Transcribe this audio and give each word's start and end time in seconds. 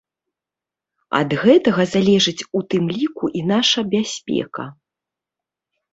Ад 1.19 1.35
гэтага 1.43 1.85
залежыць 1.93 2.45
у 2.61 2.63
тым 2.75 2.89
ліку 2.97 3.25
і 3.41 3.45
наша 3.53 3.79
бяспека. 3.93 4.67